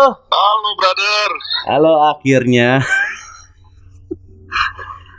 [0.00, 0.16] Halo.
[0.32, 1.30] Halo, brother.
[1.68, 2.80] Halo akhirnya.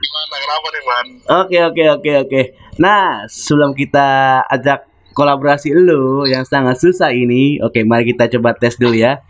[0.02, 0.36] Gimana?
[0.42, 1.06] Kenapa nih, Man?
[1.46, 2.42] Oke oke oke oke.
[2.82, 8.74] Nah sebelum kita ajak kolaborasi lu yang sangat susah ini, oke mari kita coba tes
[8.82, 9.22] dulu ya.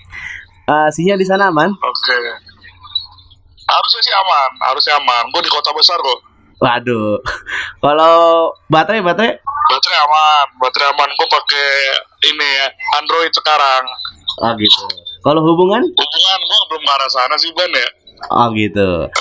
[0.72, 1.68] Uh, sinyal di sana aman?
[1.68, 2.20] Oke.
[3.68, 5.36] Harusnya sih aman, harusnya aman.
[5.36, 6.20] Gue di kota besar kok.
[6.64, 7.20] Waduh.
[7.84, 9.36] Kalau baterai baterai?
[9.44, 11.12] Baterai aman, baterai aman.
[11.12, 11.68] Gue pakai
[12.24, 12.68] ini ya,
[13.04, 13.84] Android sekarang.
[14.40, 14.84] Oh gitu.
[15.22, 15.84] Kalau hubungan?
[15.84, 17.90] Hubungan gue belum ke arah sana sih, Ban ya.
[18.32, 19.12] Oh gitu.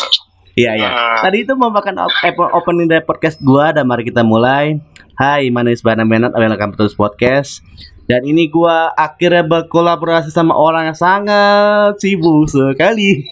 [0.58, 0.89] Iya iya.
[0.91, 1.19] Ah.
[1.25, 4.77] Tadi itu merupakan op- eh, opening dari podcast gua dan mari kita mulai.
[5.16, 7.64] Hai, my name is Bana Benat, welcome to podcast.
[8.11, 13.25] Dan ini gua akhirnya berkolaborasi sama orang yang sangat sibuk sekali.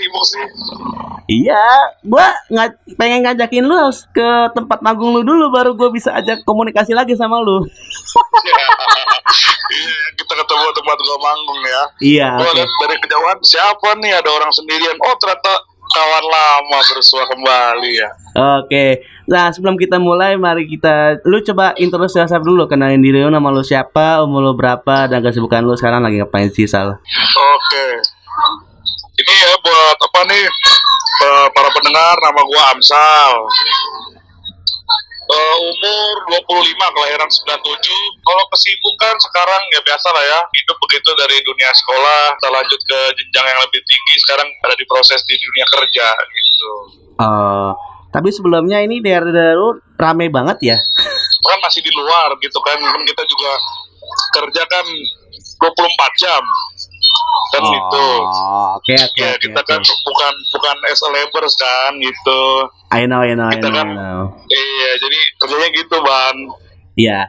[0.00, 0.44] Sibuk sih.
[1.28, 1.64] Iya,
[2.08, 3.76] gua nggak pengen ngajakin lu
[4.10, 7.60] ke tempat manggung lu dulu baru gua bisa ajak komunikasi lagi sama lu.
[9.70, 11.82] Iya, kita ketemu tempat gue manggung ya.
[12.02, 12.56] Iya, Gue oke.
[12.58, 14.98] lihat dari kejauhan, siapa nih ada orang sendirian?
[14.98, 18.08] Oh, ternyata kawan lama bersua kembali ya.
[18.58, 19.06] Oke.
[19.30, 23.46] Nah, sebelum kita mulai mari kita lu coba introduce yourself dulu, kenalin diri lu, nama
[23.54, 26.98] lu siapa, umur lu berapa dan kesibukan lu sekarang lagi ngapain sih, Sal?
[26.98, 27.86] Oke.
[29.20, 30.46] Ini ya buat apa nih?
[31.52, 33.34] Para pendengar, nama gua Amsal.
[35.30, 37.54] Eh, umur 25, kelahiran 97.
[38.24, 40.40] Kalau kesibukan sekarang ya biasa lah ya.
[40.56, 44.14] Hidup begitu dari dunia sekolah, kita lanjut ke jenjang yang lebih tinggi.
[44.24, 46.72] Sekarang ada di proses di dunia kerja gitu.
[47.20, 47.70] Eh,
[48.10, 50.78] tapi sebelumnya ini daerah lu rame banget ya.
[51.46, 52.80] Kan masih di luar gitu kan.
[52.80, 53.52] Kan kita juga
[54.40, 54.86] kerja kan
[55.60, 56.42] 24 jam.
[57.50, 58.06] Kan gitu.
[58.22, 59.42] Oh, oke oke Ya, oke.
[59.42, 59.68] kita oke.
[59.68, 62.40] kan bukan bukan as a laborers kan gitu.
[62.90, 64.22] I know, I know, I kita know, I kan know.
[64.46, 66.36] iya jadi kerjanya gitu ban
[66.94, 67.20] Iya.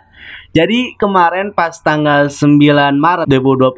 [0.51, 2.59] Jadi kemarin pas tanggal 9
[2.91, 3.71] Maret 2022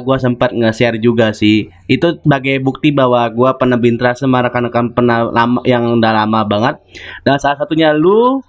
[0.00, 1.68] gua sempat nge-share juga sih.
[1.84, 4.96] Itu sebagai bukti bahwa gua pernah bintra sama rekan-rekan
[5.68, 6.80] yang udah lama banget.
[7.20, 8.40] Dan salah satunya lu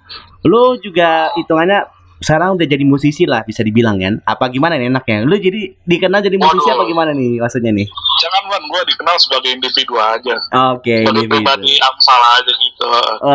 [0.48, 1.84] lu juga hitungannya
[2.18, 4.18] sekarang udah jadi musisi lah bisa dibilang kan.
[4.26, 5.26] Apa gimana nih enaknya?
[5.26, 6.76] Lu jadi dikenal jadi musisi Waduh.
[6.78, 7.88] apa gimana nih maksudnya nih?
[8.18, 10.36] jangan ban gue dikenal sebagai individu aja
[10.74, 12.86] Oke, sebagai ini pribadi amsal aja gitu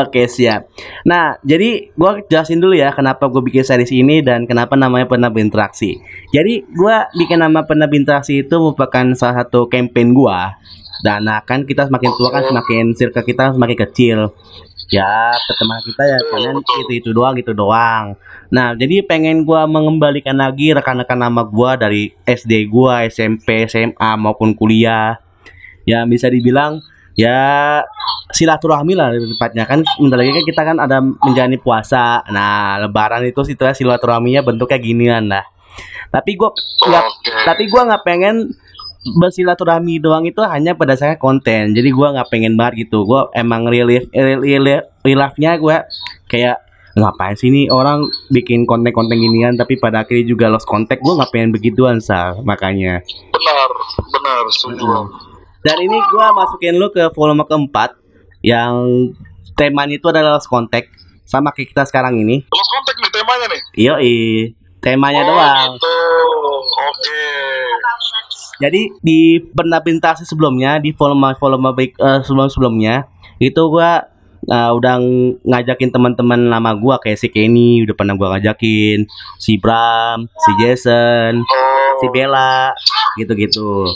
[0.04, 0.62] Oke siap.
[1.08, 5.32] Nah jadi gua jelasin dulu ya kenapa gue bikin series ini dan kenapa namanya pernah
[5.32, 6.00] berinteraksi.
[6.36, 10.60] Jadi gua bikin nama pernah berinteraksi itu merupakan salah satu campaign gua.
[11.04, 14.20] Dan nah, kan kita semakin tua kan semakin circle kita semakin kecil.
[14.88, 18.16] Ya pertemanan kita ya kalian itu itu doang gitu doang.
[18.54, 24.54] Nah jadi pengen gua mengembalikan lagi rekan-rekan nama gua dari SD gua, SMP, SMA maupun
[24.54, 25.18] kuliah.
[25.90, 26.78] Ya bisa dibilang
[27.18, 27.82] ya
[28.30, 29.66] silaturahmi lah tepatnya.
[29.66, 32.22] Kan bentar lagi kan kita kan ada menjalani puasa.
[32.30, 35.50] Nah lebaran itu situ ya silaturahminya bentuknya ginian lah.
[36.14, 37.06] Tapi gua nggak
[37.50, 38.54] tapi gua nggak pengen
[39.04, 41.74] bersilaturahmi doang itu hanya berdasarkan konten.
[41.74, 43.02] Jadi gua nggak pengen banget gitu.
[43.02, 45.90] Gua emang relief relief reliefnya gua
[46.30, 46.63] kayak
[46.94, 51.32] ngapain sih nih orang bikin konten-konten ginian tapi pada akhirnya juga lost kontak gua nggak
[51.34, 53.02] pengen begituan sal makanya
[53.34, 53.70] benar
[54.14, 55.10] benar setuju.
[55.64, 57.98] Dan ini gua masukin lu ke volume keempat
[58.46, 59.10] yang
[59.58, 60.92] temanya itu adalah lost contact
[61.26, 62.46] sama kayak kita sekarang ini.
[62.46, 64.18] lost kontak nih temanya nih Yoi,
[64.84, 65.70] temanya oh, doang.
[65.74, 65.98] gitu
[66.78, 67.26] oke
[68.62, 73.10] Jadi di pernah pintasi sebelumnya di volume volume baik eh, sebelum sebelumnya
[73.42, 74.13] itu gua
[74.46, 79.08] eh, udah ng- ngajakin teman-teman lama gua kayak si Kenny udah pernah gua ngajakin,
[79.38, 81.44] si Bram, si Jason,
[82.00, 82.72] si Bella
[83.16, 83.88] gitu-gitu.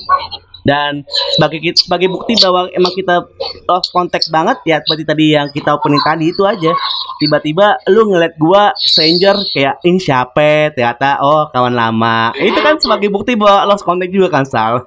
[0.67, 1.07] Dan
[1.39, 3.23] sebagai sebagai bukti bahwa emang kita
[3.71, 6.75] lost contact banget ya seperti tadi yang kita opening tadi itu aja.
[7.17, 10.75] Tiba-tiba lu ngeliat gua stranger kayak ini siapa?
[10.75, 12.35] Ternyata oh kawan lama.
[12.35, 14.83] Itu kan sebagai bukti bahwa lost contact juga kan Sal.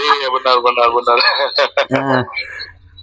[0.00, 1.18] iya benar benar benar
[1.92, 2.22] Nah,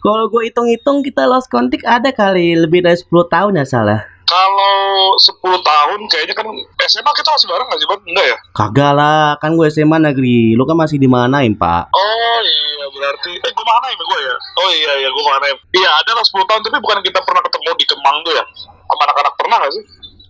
[0.04, 4.02] kalau gue hitung-hitung kita lost contact ada kali lebih dari 10 tahun ya salah.
[4.28, 6.48] kalau 10 tahun kayaknya kan
[6.84, 8.38] SMA kita masih bareng nggak sih ban enggak ya?
[8.52, 10.52] Kagak lah, kan gue SMA negeri.
[10.52, 11.96] Lu kan masih dimanain, Pak?
[11.96, 13.40] Oh iya berarti.
[13.40, 14.36] Eh gue mana ya gue ya?
[14.60, 15.46] Oh iya iya gue mana
[15.80, 18.44] iya ada lah 10 tahun tapi bukan kita pernah ketemu di Kemang tuh ya?
[18.88, 19.84] Sama anak-anak pernah gak sih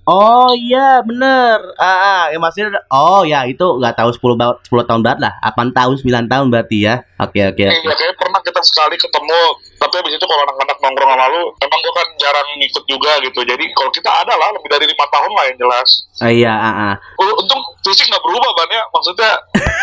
[0.07, 1.59] Oh iya bener.
[1.75, 5.33] Ah, ah ya maksudnya oh ya itu nggak tahu 10 ba- 10 tahun banget lah.
[5.43, 7.03] 8 tahun 9 tahun berarti ya.
[7.19, 7.75] Oke oke oke.
[7.77, 9.41] Iya kayaknya pernah kita sekali ketemu
[9.77, 13.39] tapi abis itu kalau anak-anak nongkrong sama lu emang gue kan jarang ngikut juga gitu.
[13.43, 15.89] Jadi kalau kita ada lah lebih dari lima tahun lah yang jelas.
[16.17, 16.93] Ah, iya ah, ah.
[17.19, 18.83] Untung fisik nggak berubah ban ya.
[18.87, 19.31] Maksudnya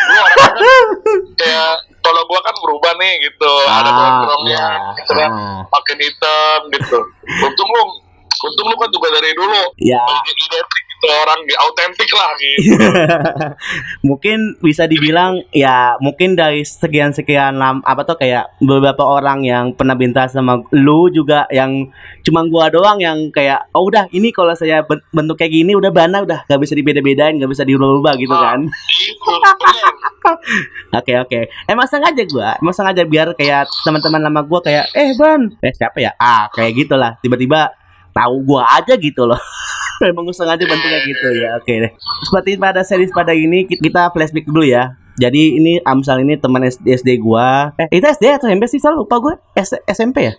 [0.09, 0.55] orangnya kan
[1.41, 1.71] kayak
[2.01, 3.53] kalau gue kan berubah nih gitu.
[3.69, 4.97] Ada Ah, nongkrongnya iya.
[4.99, 5.31] gitu kan.
[5.31, 5.61] Ah.
[5.69, 6.99] makin hitam gitu.
[7.45, 7.83] Untung lu
[8.37, 12.75] untung lu kan juga dari dulu ya identik gitu orang di autentik lah gitu.
[14.09, 19.73] mungkin bisa dibilang ya mungkin dari sekian sekian lam apa tuh kayak beberapa orang yang
[19.73, 21.89] pernah bintas sama lu juga yang
[22.21, 25.91] cuma gua doang yang kayak oh udah ini kalau saya ben- bentuk kayak gini udah
[25.91, 28.43] bana udah gak bisa dibeda-bedain gak bisa diubah-ubah gitu Ah.
[28.53, 29.93] kan Itu bener.
[30.99, 35.53] oke oke emang sengaja gua emang sengaja biar kayak teman-teman lama gua kayak eh ban
[35.61, 37.84] eh siapa ya ah kayak gitulah tiba-tiba
[38.15, 39.37] tahu gua aja gitu loh.
[40.01, 41.59] Emang gua sengaja bentuknya gitu ya.
[41.59, 41.93] Oke deh.
[42.23, 44.95] Seperti pada series pada ini ki- kita flashback dulu ya.
[45.15, 47.71] Jadi ini Amsal ini teman SD, SD gua.
[47.77, 48.79] Eh itu SD atau SMP sih?
[48.79, 49.35] Selalu lupa gua.
[49.55, 50.35] S- SMP ya?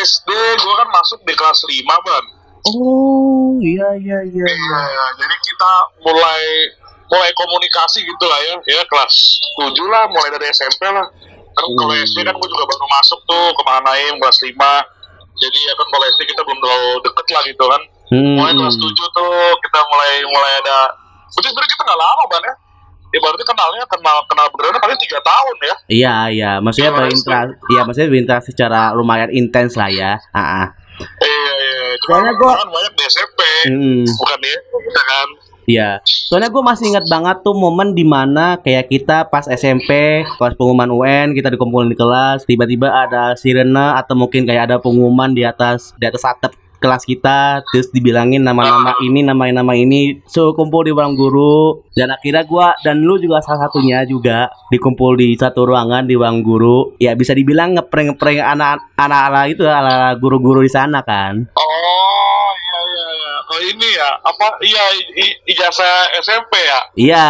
[0.00, 2.24] SD gue kan masuk di kelas 5 ban.
[2.68, 4.44] oh iya iya iya.
[4.44, 5.04] Iya, ya.
[5.16, 5.70] jadi kita
[6.02, 6.42] mulai
[7.08, 9.14] mulai komunikasi gitu lah ya, ya kelas
[9.56, 11.06] 7 lah, mulai dari SMP lah.
[11.56, 12.04] Kalau Hmm.
[12.04, 14.54] SD kan gue juga baru masuk tuh ke Mahanaim kelas 5
[15.38, 17.82] Jadi ya kan kalau SD kita belum terlalu deket lah gitu kan.
[18.08, 19.30] Hmm, Mulai kelas 7 tuh
[19.60, 20.78] kita mulai mulai ada.
[21.28, 22.54] Berarti sebenarnya kita nggak lama ban ya.
[23.08, 25.74] Ya berarti kenalnya kenal kenal beneran paling tiga tahun ya.
[25.88, 30.20] Iya iya, maksudnya Iya, berinteraksi, iya maksudnya berinteraksi secara lumayan intens lah ya.
[30.30, 30.66] Ah, ah.
[31.18, 31.88] Iya iya.
[32.04, 34.04] Cuma Soalnya gua- kan banyak di SMP, Hmm.
[34.04, 35.28] bukan di kita kan.
[35.68, 40.56] Iya, soalnya gue masih ingat banget tuh momen di mana kayak kita pas SMP, pas
[40.56, 45.44] pengumuman UN, kita dikumpulin di kelas, tiba-tiba ada sirene atau mungkin kayak ada pengumuman di
[45.44, 50.94] atas di atas atap kelas kita, terus dibilangin nama-nama ini, nama-nama ini, so kumpul di
[50.94, 56.08] ruang guru, dan akhirnya gua dan lu juga salah satunya juga dikumpul di satu ruangan
[56.08, 61.50] di ruang guru, ya bisa dibilang ngeprank-ngeprank anak anak-anak itu ala guru-guru di sana kan.
[61.60, 63.32] Oh iya iya iya.
[63.42, 64.46] Oh ini ya apa?
[64.60, 64.84] Iya
[65.44, 66.80] ijazah SMP ya.
[66.94, 67.26] Iya,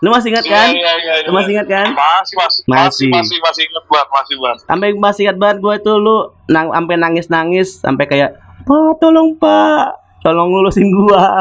[0.00, 0.68] lu masih ingat kan?
[0.70, 1.26] Iya, iya, iya, iya.
[1.28, 1.86] Lu masih ingat kan?
[1.92, 3.08] Masih masih Masih.
[3.08, 4.58] masih masih masih ingat banget masih banget.
[4.64, 6.16] sampai masih ingat banget gue itu lu
[6.46, 8.30] nang sampai nangis nangis sampai kayak
[8.64, 9.96] pak tolong pak
[10.28, 11.40] tolong lulusin gua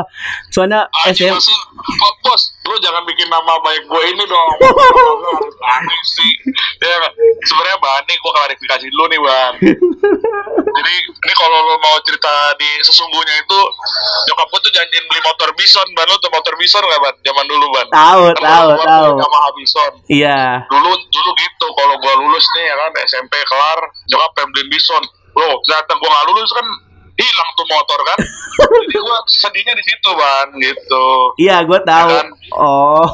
[0.49, 1.35] soalnya SM
[1.77, 4.49] Kok, bos, lu jangan bikin nama baik gue ini dong.
[5.73, 6.31] Aneh sih.
[6.77, 6.99] Ya,
[7.41, 9.53] sebenarnya Bang, nih gue klarifikasi dulu nih Bang.
[10.67, 13.59] Jadi ini kalau lu mau cerita di sesungguhnya itu
[14.27, 16.07] nyokap gue tuh janjiin beli motor Bison, Ban.
[16.07, 17.15] Lu tuh motor Bison nggak Ban?
[17.21, 17.87] Zaman dulu Ban.
[17.87, 19.91] tahu Kan tahu gua- gua tahu Yamaha Bison.
[20.07, 24.69] iya Dulu dulu gitu kalau gua lulus nih ya kan SMP kelar, nyokap pengen beliin
[24.69, 25.03] Bison.
[25.33, 26.67] Loh, ternyata gua nggak lulus kan
[27.17, 28.17] hilang tuh motor kan.
[28.57, 31.05] Jadi gua sedihnya di situ Ban gitu.
[31.37, 32.27] iya gue tahu Ya kan?
[32.57, 33.05] oh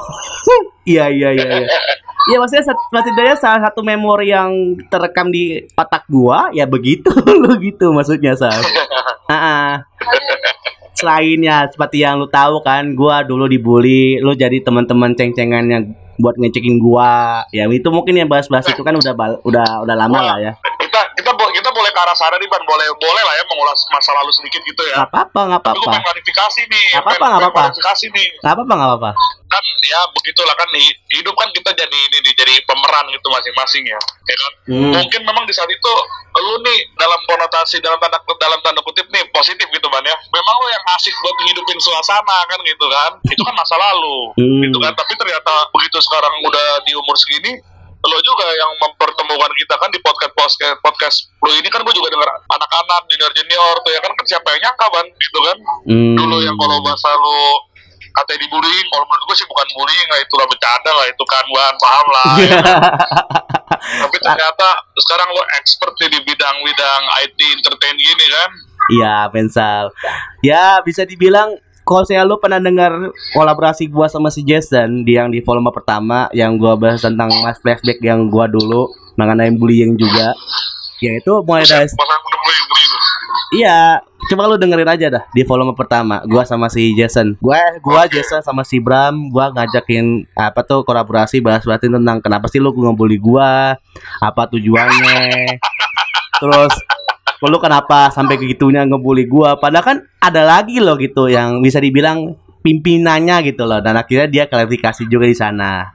[0.88, 1.68] iya iya iya iya
[2.32, 7.92] Iya maksudnya setidaknya salah satu memori yang terekam di otak gua ya begitu lu gitu
[7.92, 8.56] maksudnya Sal.
[9.28, 9.70] Ah, ah.
[10.96, 15.84] Selainnya seperti yang lu tahu kan, gua dulu dibully, lu jadi teman-teman ceng-cengan yang
[16.16, 17.44] buat ngecekin gua.
[17.52, 19.12] Ya itu mungkin yang bahas-bahas itu kan udah
[19.44, 20.52] udah udah lama lah ya.
[20.94, 24.14] Kita kita kita boleh ke arah sana nih ban boleh boleh lah ya mengulas masa
[24.14, 25.90] lalu sedikit gitu ya apa-apa, gak tapi gue apa-apa.
[25.90, 27.58] pengen klarifikasi nih Nggak apa-apa, nggak apa-apa.
[27.60, 29.12] klarifikasi nih apa-apa, gak apa-apa.
[29.50, 33.84] kan ya begitulah kan hi- hidup kan kita jadi ini nih jadi pemeran gitu masing-masing
[33.86, 34.90] ya ya kan Hmm.
[34.92, 35.92] mungkin memang di saat itu
[36.36, 40.56] lu nih dalam konotasi dalam tanda dalam tanda kutip nih positif gitu ban ya memang
[40.58, 44.62] lu yang asik buat ngidupin suasana kan gitu kan itu kan masa lalu Hmm.
[44.64, 47.58] gitu kan tapi ternyata begitu sekarang udah di umur segini
[48.04, 52.12] lo juga yang mempertemukan kita kan di podcast podcast podcast lu ini kan gue juga
[52.12, 56.16] denger anak-anak junior junior tuh ya kan kan siapa yang nyangka ban gitu kan Hmm.
[56.16, 57.40] dulu yang kalau bahasa lu
[58.14, 61.76] katanya dibullying kalau menurut gue sih bukan bullying lah itulah bercanda lah itu kan bahan
[61.78, 62.76] paham lah ya kan?
[64.04, 64.68] tapi ternyata
[65.00, 68.52] sekarang lo expert nih di bidang-bidang IT entertain gini kan
[68.84, 69.96] Iya, Pensal.
[70.44, 75.28] Ya, bisa dibilang kalau saya lu pernah dengar kolaborasi gua sama si Jason di yang
[75.28, 80.34] di volume pertama yang gua bahas tentang mas flashback yang gua dulu mengenai bullying juga.
[81.04, 81.92] Ya itu mulai dari.
[83.54, 86.24] Iya, coba lu dengerin aja dah di volume pertama.
[86.26, 87.36] Gua sama si Jason.
[87.38, 92.64] Gua gua Jason sama si Bram, gua ngajakin apa tuh kolaborasi bahas-bahasin tentang kenapa sih
[92.64, 93.78] lu ngebully gua,
[94.24, 95.60] apa tujuannya.
[96.40, 96.74] Terus
[97.48, 99.56] lu kenapa sampai segitunya ngebully gua?
[99.56, 103.80] Padahal kan ada lagi loh gitu yang bisa dibilang pimpinannya gitu loh.
[103.80, 105.88] Dan akhirnya dia klarifikasi juga di sana.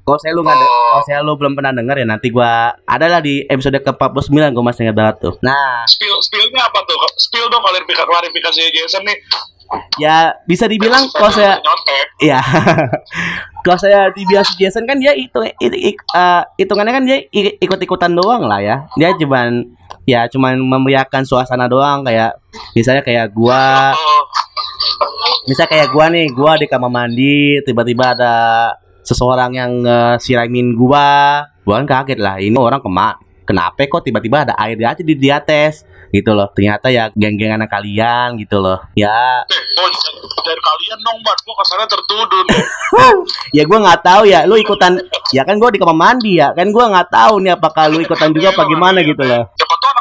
[0.00, 3.20] Kalau saya lu nggak ada, kalau saya lu belum pernah denger ya nanti gua adalah
[3.20, 5.34] di episode ke-49 gua masih ingat banget tuh.
[5.40, 6.98] Nah, spill spillnya apa tuh?
[7.14, 9.18] Spill dong klarifikasi klarifikasi Jason nih.
[10.02, 11.62] Ya bisa dibilang kalau saya
[12.18, 12.42] ya
[13.62, 15.94] kalau saya dibilang si Jason kan dia itu eh,
[16.58, 18.76] hitungannya kan dia i- ikut-ikutan doang lah ya.
[18.98, 19.62] Dia cuman
[20.08, 22.36] ya cuman memeriahkan suasana doang kayak
[22.72, 23.94] misalnya kayak gua
[25.48, 28.34] misalnya kayak gua nih gua di kamar mandi tiba-tiba ada
[29.04, 29.72] seseorang yang
[30.20, 31.44] siramin gua.
[31.66, 35.28] Gua kan kaget lah ini orang kema kenapa kok tiba-tiba ada air aja di di
[35.28, 35.82] atas?
[36.10, 38.82] Gitu loh ternyata ya geng-geng anak kalian gitu loh.
[38.98, 39.46] Ya.
[39.46, 39.90] Eh, oh,
[40.42, 41.38] dari kalian dong, Ban.
[41.46, 42.44] Gua kesannya tertuduh
[43.56, 44.98] ya gue nggak tahu ya lu ikutan
[45.34, 48.30] ya kan gue di kamar mandi ya kan gue nggak tahu nih apakah lu ikutan
[48.34, 49.50] juga apa gimana gitu loh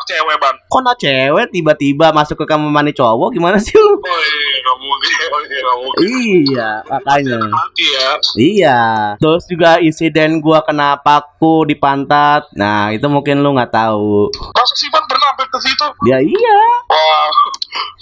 [0.09, 0.55] cewek, Ban?
[0.65, 5.11] kok nah cewek tiba-tiba masuk ke kamar mandi cowok gimana sih lu Oh iya, mungkin.
[5.29, 6.01] Oh iya, mungkin.
[6.09, 7.39] iya makanya
[7.77, 8.09] ya.
[8.35, 8.79] Iya,
[9.21, 12.49] terus juga insiden gua kena paku di pantat.
[12.55, 14.29] Nah, itu mungkin lu nggak tahu.
[14.33, 15.87] Masa sih, Ban, pernah sampai ke situ?
[16.09, 16.59] Ya iya.
[16.89, 17.29] Wah,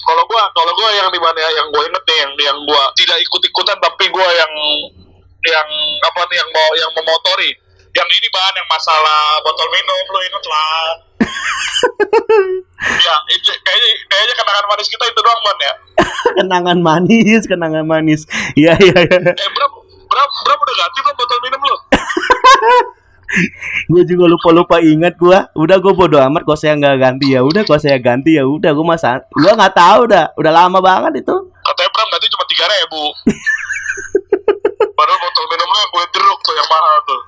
[0.06, 2.84] kalau gua kalau gua yang di mana ya, yang gua inget nih yang yang gua
[2.96, 4.52] tidak ikut ikutan tapi gua yang
[5.48, 5.70] yang
[6.04, 7.52] apa nih yang mau yang memotori
[7.98, 10.86] yang ini bahan yang masalah botol minum lo inget lah
[13.06, 15.74] ya itu kayaknya kayaknya kenangan manis kita itu doang ban ya
[16.27, 18.27] Kenangan manis, kenangan manis.
[18.54, 19.20] Iya, iya, iya.
[19.32, 21.77] eh berapa berapa berapa udah ganti belum botol minum lo
[23.92, 25.51] Gue juga lupa-lupa ingat gua.
[25.51, 27.44] Udah gua bodo amat kalau saya nggak ganti ya.
[27.44, 30.32] Udah kalau saya ganti ya udah gua masa gua nggak tahu dah.
[30.39, 31.36] Udah lama banget itu.
[31.68, 33.04] katanya Bram ganti cuma tiga ribu
[34.98, 35.80] padahal botol minum lo
[36.48, 37.20] tuh yang mahal tuh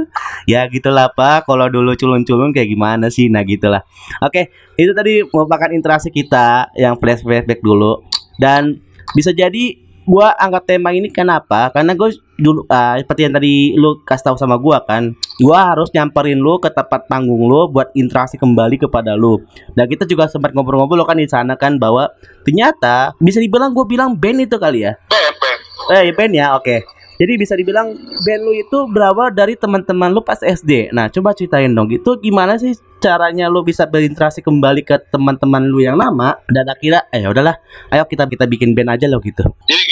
[0.52, 1.46] Ya gitulah Pak.
[1.46, 3.30] Kalau dulu culun-culun kayak gimana sih?
[3.30, 3.86] Nah gitulah.
[4.18, 8.02] Oke, itu tadi merupakan interaksi kita yang flashback dulu
[8.40, 8.82] dan
[9.14, 11.70] bisa jadi gua angkat tema ini kenapa?
[11.70, 12.10] Karena gue
[12.42, 16.58] dulu ah, seperti yang tadi lu kasih tahu sama gua kan, gua harus nyamperin lu
[16.58, 19.38] ke tempat panggung lu buat interaksi kembali kepada lu.
[19.78, 22.10] Dan kita juga sempat ngobrol-ngobrol kan di sana kan bahwa
[22.42, 24.98] ternyata bisa dibilang gue bilang band itu kali ya.
[25.06, 25.58] Ben, Ben.
[26.02, 26.82] Eh band ya, oke.
[27.20, 30.92] Jadi bisa dibilang band lu itu berawal dari teman-teman lu pas SD.
[30.92, 35.82] Nah, coba ceritain dong, itu gimana sih caranya lu bisa berinteraksi kembali ke teman-teman lu
[35.82, 37.58] yang lama dan akhirnya eh udahlah,
[37.90, 39.42] ayo kita kita bikin band aja lo gitu.
[39.66, 39.82] Jadi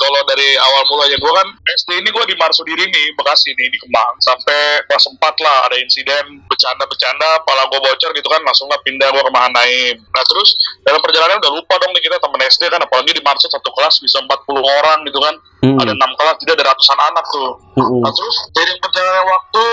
[0.00, 3.78] kalau dari awal mulanya gue kan SD ini gue di Marsudiri nih, Bekasi nih di
[3.84, 4.16] Kemang.
[4.24, 9.12] Sampai kelas 4 lah ada insiden bercanda-bercanda, pala gue bocor gitu kan, langsung lah pindah
[9.12, 9.96] gue ke Mahanaim.
[10.00, 13.52] Nah terus dalam perjalanan udah lupa dong nih kita temen SD kan, apalagi di Marsud
[13.52, 15.36] satu kelas bisa 40 orang gitu kan.
[15.60, 15.76] Mm-mm.
[15.76, 17.50] Ada enam kelas, jadi ada ratusan anak tuh.
[17.76, 18.00] Mm-mm.
[18.00, 19.64] Nah terus dari perjalanan waktu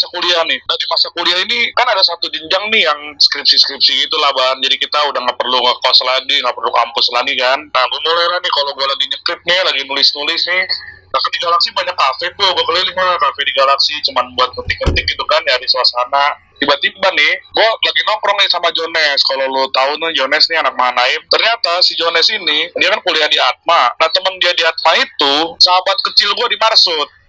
[0.00, 0.56] masa kuliah nih.
[0.64, 4.56] Nah di masa kuliah ini kan ada satu jenjang nih yang skripsi-skripsi gitu lah bahan.
[4.64, 7.60] Jadi kita udah nggak perlu ngekos lagi, nggak perlu kampus lagi kan.
[7.68, 10.64] Nah gue mulai lah nih kalau gue lagi nyekrip nih, lagi nulis-nulis nih.
[11.10, 14.56] Nah kan di Galaxy banyak kafe tuh, gue keliling lah kafe di Galaxy cuman buat
[14.56, 16.32] ketik-ketik gitu kan, ya di suasana.
[16.56, 19.20] Tiba-tiba nih, gue lagi nongkrong nih sama Jones.
[19.28, 21.20] Kalau lo tahu nih Jones nih anak Manaim.
[21.28, 23.92] Ternyata si Jones ini, dia kan kuliah di Atma.
[24.00, 27.19] Nah temen dia di Atma itu, sahabat kecil gue di Marsud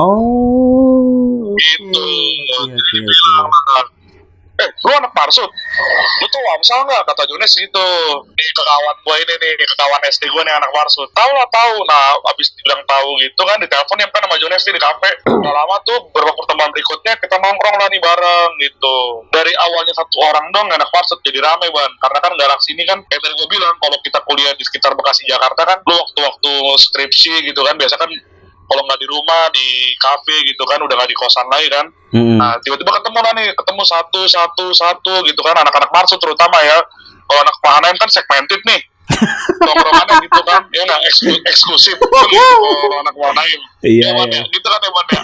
[0.00, 1.52] Oh.
[1.60, 2.00] gitu
[2.64, 3.52] Oke, jadi dibilang oke.
[3.52, 3.84] lah,
[4.60, 5.48] eh lu anak Marsud
[6.20, 7.02] lu tuh Wamsal nggak?
[7.08, 7.88] Kata Jones gitu.
[8.28, 11.74] Nih kekawan gue ini nih kekawan SD gue nih anak Marsud tahu lah tahu.
[11.88, 15.10] Nah abis dibilang tahu gitu kan di telepon ya kan sama Jones nih di kafe.
[15.32, 18.96] Udah lama tuh beberapa pertemuan berikutnya kita nongkrong lah nih bareng gitu.
[19.32, 23.00] Dari awalnya satu orang dong anak Marsud jadi rame ban karena kan Galaxy ini kan
[23.08, 27.48] kayak tadi gue bilang kalau kita kuliah di sekitar Bekasi Jakarta kan lu waktu-waktu skripsi
[27.48, 28.12] gitu kan biasa kan
[28.70, 32.42] kalau nggak di rumah di kafe gitu kan udah nggak di kosan lagi kan Mm-mm.
[32.42, 36.82] Nah, tiba-tiba ketemu lah nih, ketemu satu, satu, satu gitu kan, anak-anak Marsud terutama ya.
[37.30, 38.82] Kalau anak Pahanaim kan segmented nih.
[39.66, 41.96] Tongkrongannya gitu kan, ya eksklu- eksklusif
[43.02, 43.60] anak Pahanaim.
[43.80, 44.40] Iya, Ya, iya.
[44.40, 44.42] ya?
[44.44, 45.20] Gitu kan ya, ya.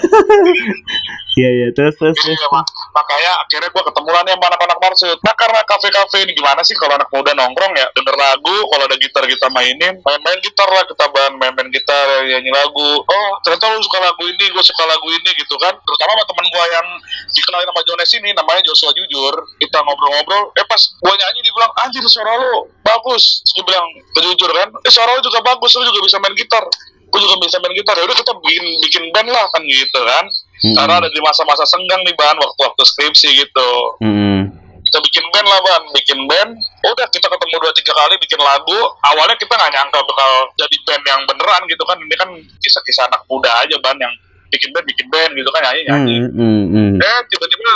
[1.36, 2.16] Iya, iya, terus terus.
[2.16, 2.40] terus.
[2.48, 2.64] Mak.
[2.96, 5.18] makanya akhirnya gue ketemu lah nih sama anak-anak Marsud.
[5.20, 8.96] Nah, karena kafe-kafe ini gimana sih kalau anak muda nongkrong ya, denger lagu, kalau ada
[8.96, 13.04] gitar kita mainin, main-main gitar lah, kita bahan main-main gitar, nyanyi lagu.
[13.04, 15.76] Oh, ternyata lu suka lagu ini, gue suka lagu ini gitu kan.
[15.76, 16.86] Terutama sama temen gue yang
[17.28, 19.34] dikenalin sama Jones ini, namanya Joshua Jujur.
[19.60, 23.44] Kita ngobrol-ngobrol, eh pas gue nyanyi, dia bilang, anjir suara lu bagus.
[23.52, 23.84] Gue bilang,
[24.16, 26.66] jujur kan, eh suara lu juga bagus, lu juga bisa main gitar.
[27.06, 30.26] Gue juga bisa main gitar, yaudah kita bikin bikin band lah kan gitu kan.
[30.26, 30.74] Mm-mm.
[30.74, 33.70] Karena ada di masa-masa senggang nih bahan waktu-waktu skripsi gitu.
[34.02, 34.50] Mm-mm.
[34.86, 36.50] Kita bikin band lah ban, bikin band.
[36.82, 38.78] Udah kita ketemu dua tiga kali bikin lagu.
[39.06, 41.96] Awalnya kita nggak nyangka bakal jadi band yang beneran gitu kan.
[41.98, 42.30] Ini kan
[42.62, 44.14] kisah-kisah anak muda aja ban yang
[44.50, 46.16] bikin band bikin band gitu kan nyanyi nyanyi.
[46.34, 46.90] Mm-mm.
[47.02, 47.74] Eh tiba-tiba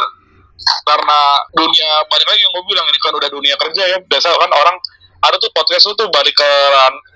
[0.87, 1.19] karena
[1.57, 3.99] dunia balik lagi yang gue bilang ini kan udah dunia kerja ya.
[4.07, 4.77] Biasa kan orang
[5.21, 6.51] ada tuh podcast lu tuh balik ke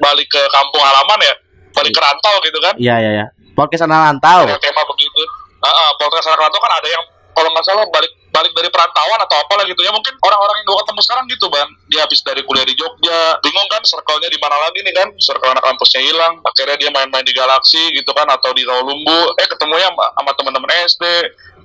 [0.00, 1.34] balik ke kampung halaman ya,
[1.72, 2.74] balik ke rantau gitu kan?
[2.76, 3.26] Iya, iya, iya.
[3.56, 4.44] Podcast anak rantau.
[4.44, 5.20] ada tema begitu.
[5.64, 9.18] Ah, ah, podcast anak rantau kan ada yang kalau nggak salah balik balik dari perantauan
[9.24, 9.90] atau apalah gitu ya.
[9.90, 13.38] Mungkin orang-orang yang gue ketemu sekarang gitu ban dia habis dari kuliah di Jogja.
[13.42, 15.08] Bingung kan circle-nya di mana lagi nih kan?
[15.18, 16.38] Circle anak kampusnya hilang.
[16.46, 20.70] Akhirnya dia main-main di Galaxy gitu kan atau di Rawalumbu eh ketemunya sama, sama teman-teman
[20.86, 21.04] SD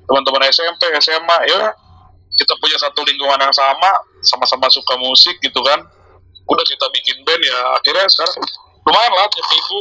[0.10, 1.69] teman-teman SMP SMA ya
[2.34, 3.93] kita punya satu lingkungan yang sama
[4.25, 5.86] sama-sama suka musik gitu kan
[6.50, 8.41] udah kita bikin band ya akhirnya sekarang
[8.84, 9.79] lumayan lah tiap minggu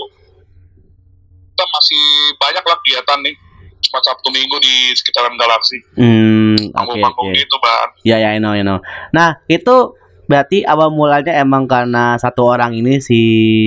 [1.57, 2.05] kita masih
[2.39, 3.35] banyak lah kegiatan nih
[3.79, 5.79] Jumat Sabtu Minggu di sekitaran Galaksi.
[5.95, 7.39] Hmm, oke Panggung-panggung oke.
[7.39, 7.89] gitu, Ban.
[8.03, 8.83] Ya ya, I know, I know.
[9.15, 9.95] Nah, itu
[10.29, 13.19] berarti awal mulanya emang karena satu orang ini si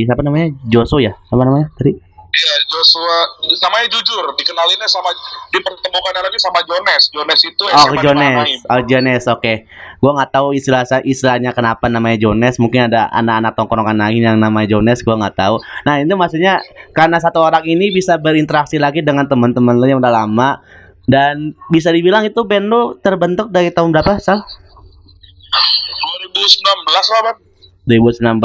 [0.05, 0.51] siapa namanya?
[0.67, 1.15] Joso ya?
[1.31, 1.95] Apa namanya tadi?
[2.31, 3.17] Iya, Joshua
[3.59, 5.11] namanya jujur, dikenalinnya sama
[5.51, 7.11] dipertemukan lagi sama Jones.
[7.11, 8.49] Jones itu Oh, SMA di Jones.
[8.71, 9.53] Oh, Jones, oke.
[9.99, 12.55] Gua nggak tahu istilah istilahnya kenapa namanya Jones.
[12.55, 15.59] Mungkin ada anak-anak tongkrongan lain yang namanya Jones, gua nggak tahu.
[15.83, 16.63] Nah, ini maksudnya
[16.95, 20.63] karena satu orang ini bisa berinteraksi lagi dengan teman-teman lo yang udah lama
[21.11, 24.39] dan bisa dibilang itu band lo terbentuk dari tahun berapa, Sal?
[26.31, 27.35] 2019 lah, Ban.
[27.91, 28.39] 2019.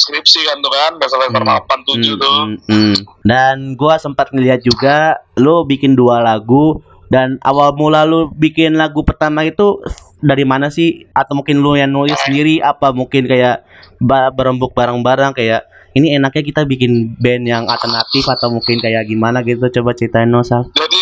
[0.00, 1.60] Skripsi kan tuh kan, semester Hmm.
[1.60, 2.32] 8 7 tuh.
[2.32, 2.94] Hmm, hmm.
[3.28, 6.80] Dan gua sempat ngeliat juga lo bikin dua lagu
[7.10, 9.82] dan awal mula lu bikin lagu pertama itu
[10.22, 11.04] dari mana sih?
[11.12, 13.66] Atau mungkin lu yang nulis sendiri apa mungkin kayak
[14.32, 15.66] berembuk bareng-bareng kayak
[15.98, 20.46] ini enaknya kita bikin band yang alternatif atau mungkin kayak gimana gitu coba ceritain no
[20.46, 20.70] Sal.
[20.70, 21.00] Jadi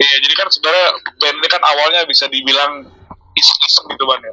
[0.00, 0.86] iya, jadi kan sebenarnya
[1.20, 2.88] band ini kan awalnya bisa dibilang
[3.36, 4.32] iseng-iseng gitu Ban ya.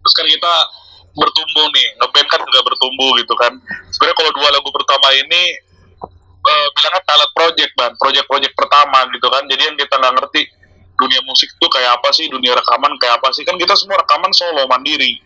[0.00, 0.52] Terus kan kita
[1.16, 3.52] bertumbuh nih, ngeband kan juga bertumbuh gitu kan.
[3.90, 5.42] Sebenarnya kalau dua lagu pertama ini
[6.46, 9.42] eh, bilangnya pilot project ban, project-project pertama gitu kan.
[9.48, 10.42] Jadi yang kita nggak ngerti
[10.96, 14.32] dunia musik tuh kayak apa sih, dunia rekaman kayak apa sih kan kita semua rekaman
[14.32, 15.18] solo mandiri.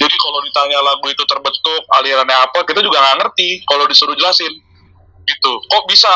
[0.00, 3.68] Jadi kalau ditanya lagu itu terbentuk alirannya apa, kita juga nggak ngerti.
[3.68, 4.48] Kalau disuruh jelasin,
[5.30, 5.52] gitu.
[5.70, 6.10] Kok bisa?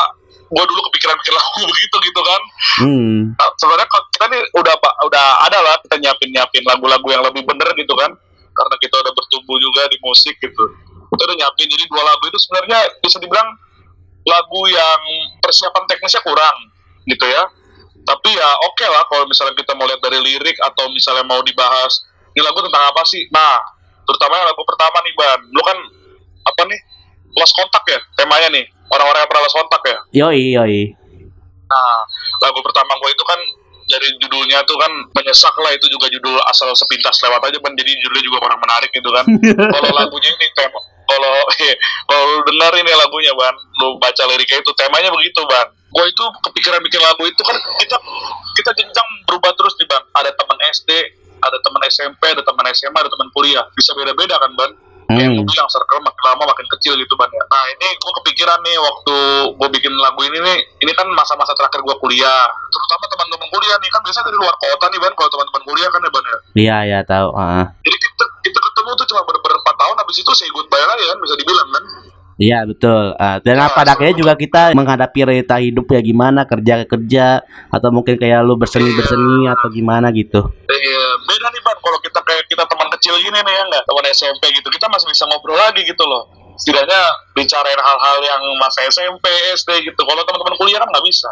[0.45, 2.41] Gue dulu kepikiran bikin lagu begitu gitu kan.
[2.85, 3.21] Hmm.
[3.33, 4.75] Nah, sebenarnya kita nih udah
[5.09, 8.11] udah ada lah kita nyiapin nyiapin lagu-lagu yang lebih bener gitu kan.
[8.55, 10.63] Karena kita udah bertumbuh juga di musik gitu.
[11.11, 13.49] Kita udah nyiapin jadi dua lagu itu sebenarnya bisa dibilang
[14.25, 15.01] lagu yang
[15.43, 16.57] persiapan teknisnya kurang
[17.05, 17.43] gitu ya.
[18.05, 22.05] Tapi ya oke lah kalau misalnya kita mau lihat dari lirik atau misalnya mau dibahas
[22.35, 23.25] ini lagu tentang apa sih?
[23.31, 23.59] Nah,
[24.03, 25.77] terutama lagu pertama nih Ban, lu kan
[26.45, 26.79] apa nih?
[27.35, 28.65] Lost kontak ya temanya nih.
[28.91, 29.97] Orang-orang yang pernah lost kontak ya.
[30.23, 30.81] Yoi yoi.
[31.65, 31.99] Nah,
[32.45, 33.39] lagu pertama gue itu kan
[33.85, 37.91] dari judulnya tuh kan menyesak lah itu juga judul asal sepintas lewat aja ban jadi
[38.01, 39.25] judulnya juga kurang menarik gitu kan.
[39.75, 41.33] kalau lagunya ini tema kalau
[42.09, 45.69] kalau lu denger ini lagunya ban, lu baca liriknya itu temanya begitu ban.
[45.93, 47.97] Gue itu kepikiran bikin lagu itu kan kita
[48.57, 50.03] kita jenjang berubah terus nih ban.
[50.17, 50.89] Ada teman SD,
[51.39, 53.65] ada teman SMP, ada teman SMA, ada teman kuliah.
[53.77, 54.71] Bisa beda-beda kan ban.
[55.05, 55.49] Yang gue Hmm.
[55.53, 57.43] bilang circle makin lama makin kecil gitu ban ya.
[57.45, 59.15] Nah ini gue kepikiran nih waktu
[59.53, 62.45] gue bikin lagu ini nih, ini kan masa-masa terakhir gue kuliah.
[62.73, 66.01] Terutama teman-teman kuliah nih kan biasanya dari luar kota nih ban, kalau teman-teman kuliah kan
[66.01, 66.37] ya ban ya.
[66.57, 67.29] Iya ya tahu.
[67.37, 67.65] ah.
[67.85, 71.35] Jadi kita, kita ketemu tuh cuma 4 tahun, habis itu say goodbye lagi kan bisa
[71.37, 71.83] dibilang kan.
[72.35, 73.15] Iya betul.
[73.15, 77.39] Ah, dan Ya, pada akhirnya juga kita menghadapi realita hidup ya gimana kerja ke kerja
[77.71, 80.43] atau mungkin kayak lu berseni berseni atau gimana gitu.
[80.67, 84.05] Iya, beda nih ban kalau kita kayak kita teman kecil gini nih ya nggak, teman
[84.11, 86.27] SMP gitu, kita masih bisa ngobrol lagi gitu loh.
[86.59, 86.99] Setidaknya
[87.35, 89.23] bicarain hal-hal yang masa SMP,
[89.55, 90.01] SD gitu.
[90.03, 91.31] Kalau teman-teman kuliah kan nggak bisa.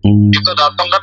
[0.00, 0.32] Hmm.
[0.32, 1.02] kita datang kan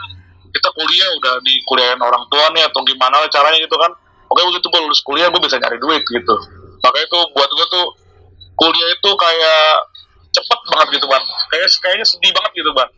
[0.49, 3.93] kita kuliah udah dikuliahin orang tua nih atau gimana caranya gitu kan
[4.33, 6.35] oke begitu gue lulus kuliah gue bisa nyari duit gitu
[6.81, 7.85] makanya itu buat gue tuh
[8.57, 9.63] kuliah itu kayak
[10.33, 12.89] cepet banget gitu ban kayak kayaknya sedih banget gitu ban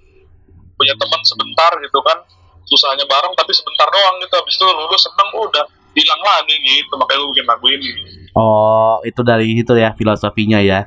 [0.80, 2.18] punya teman sebentar gitu kan
[2.64, 5.66] susahnya bareng tapi sebentar doang gitu habis itu lulus seneng udah
[5.98, 7.90] hilang lagi gitu makanya gue bikin lagu ini
[8.38, 10.86] Oh, itu dari itu ya filosofinya ya.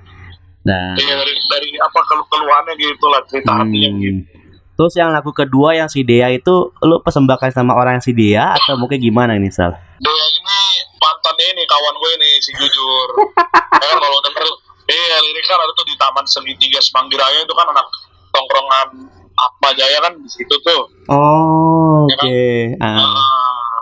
[0.62, 4.40] Nah, Iya, dari dari apa keluh keluhannya gitu lah cerita hatinya gitu hmm.
[4.72, 8.56] Terus yang lagu kedua yang si Dea itu lu persembahkan sama orang yang si Dea
[8.56, 9.74] atau mungkin gimana ini Sal?
[9.74, 10.60] Dea ini
[10.96, 13.08] mantannya ini kawan gue ini si jujur.
[13.82, 14.44] kan kalau denger
[14.84, 17.86] iya lirik kan ada tuh di Taman Segitiga Semanggiraya itu kan anak
[18.28, 18.88] tongkrongan
[19.32, 20.82] Atma Jaya kan di situ tuh.
[21.08, 22.42] Oh, Ya oke.
[22.76, 22.98] kan?
[23.00, 23.16] Ah.
[23.16, 23.80] Ah,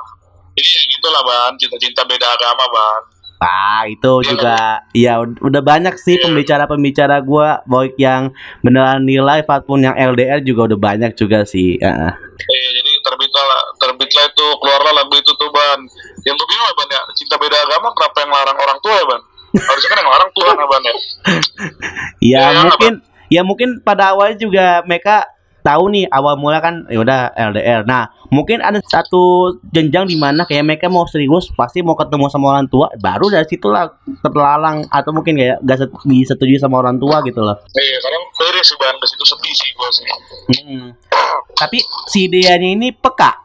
[0.53, 3.03] jadi ya gitulah ban, cinta-cinta beda agama ban.
[3.41, 4.57] Ah, itu Iya, juga
[4.93, 6.29] ya ud- udah banyak sih Iya.
[6.29, 11.81] pembicara-pembicara gua baik yang beneran nilai ataupun yang LDR juga udah banyak juga sih.
[11.81, 12.13] Ah.
[12.39, 15.81] Iya jadi terbitlah terbitlah itu keluarlah lagu itu tuh ban.
[16.21, 19.05] Yang gue bingung ya ban ya, cinta beda agama kenapa yang larang orang tua ya
[19.09, 19.21] ban?
[19.55, 20.95] Harusnya kan yang larang Tuhan ya ban ya.
[22.21, 22.93] Ya, mungkin
[23.31, 25.27] ya mungkin pada awalnya juga mereka
[25.61, 27.85] tahu nih awal mula kan ya udah LDR.
[27.85, 32.57] Nah, mungkin ada satu jenjang di mana kayak mereka mau serius pasti mau ketemu sama
[32.57, 33.93] orang tua, baru dari situlah
[34.25, 37.61] terlalang atau mungkin kayak gak set- disetujui sama orang tua gitu loh.
[37.77, 40.07] Iya, kadang beres sih ban, ke situ sedih sih gue sih.
[40.65, 40.89] Hmm.
[41.55, 43.37] Tapi si Deanya ini peka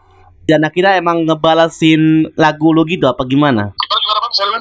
[0.48, 3.76] dan akhirnya emang ngebalasin lagu lu gitu apa gimana?
[3.76, 4.60] Gimana gimana sorry?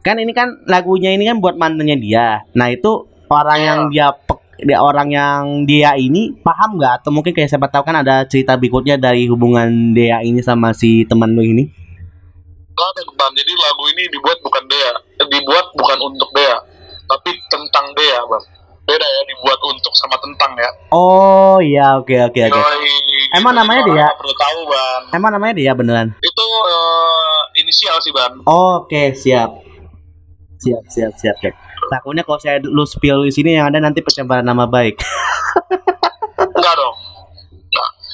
[0.00, 2.42] Kan ini kan lagunya ini kan buat mantannya dia.
[2.52, 3.66] Nah itu orang Iya.
[3.66, 7.80] yang dia pek, dia orang yang dia ini paham nggak atau mungkin kayak siapa tahu
[7.82, 11.68] kan ada cerita berikutnya dari hubungan dia ini sama si teman lu ini?
[12.70, 16.56] Nggak ada ban, jadi lagu ini dibuat bukan Dea, Eh, dibuat bukan untuk Dea,
[17.06, 18.44] tapi tentang Dea bang.
[18.80, 22.50] beda ya dibuat untuk sama tentang ya Oh iya oke oke oke.
[22.50, 22.90] Yoi.
[23.30, 24.06] Emang Jadi namanya dia?
[24.10, 26.10] perlu tahu ban Emang namanya dia beneran?
[26.18, 29.69] itu eh, inisial sih ban Oke siap.
[30.60, 31.54] Siap siap siap siap.
[31.88, 35.00] Takutnya kalau saya lu spill di sini yang ada nanti pencemaran nama baik.
[36.50, 36.96] enggak dong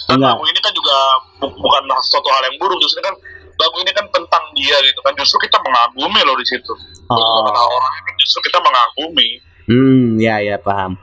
[0.07, 0.33] dan Enggak.
[0.33, 0.97] lagu ini kan juga
[1.37, 3.11] bu- bukan suatu hal yang buruk justru kan
[3.53, 6.73] lagu ini kan tentang dia gitu kan justru kita mengagumi loh di situ
[7.07, 7.79] Oh.
[7.99, 10.95] Kan justru kita mengagumi Hmm, ya ya paham.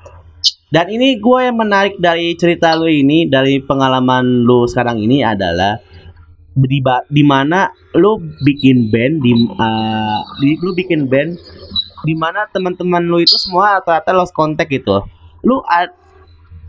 [0.69, 5.83] Dan ini gue yang menarik dari cerita lu ini, dari pengalaman lu sekarang ini adalah
[6.53, 11.33] di di mana lu bikin band di, uh, di lu bikin band
[12.03, 15.01] di mana teman-teman lu itu semua rata-rata lost contact gitu.
[15.41, 15.89] Lu ad,